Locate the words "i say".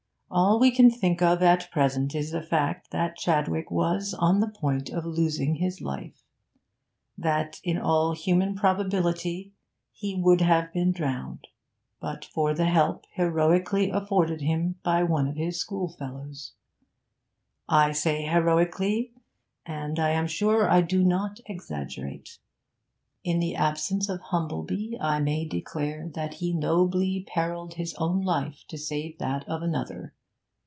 17.67-18.21